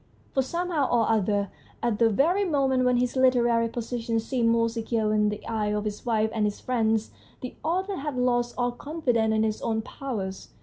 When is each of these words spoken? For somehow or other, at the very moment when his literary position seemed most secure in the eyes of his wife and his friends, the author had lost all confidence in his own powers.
For 0.31 0.41
somehow 0.41 0.89
or 0.89 1.07
other, 1.11 1.51
at 1.83 1.99
the 1.99 2.09
very 2.09 2.43
moment 2.43 2.85
when 2.85 2.97
his 2.97 3.15
literary 3.15 3.69
position 3.69 4.19
seemed 4.19 4.49
most 4.49 4.73
secure 4.73 5.13
in 5.13 5.29
the 5.29 5.47
eyes 5.47 5.75
of 5.75 5.85
his 5.85 6.03
wife 6.07 6.31
and 6.33 6.43
his 6.45 6.59
friends, 6.59 7.11
the 7.41 7.53
author 7.63 7.97
had 7.97 8.17
lost 8.17 8.55
all 8.57 8.71
confidence 8.71 9.31
in 9.35 9.43
his 9.43 9.61
own 9.61 9.83
powers. 9.83 10.47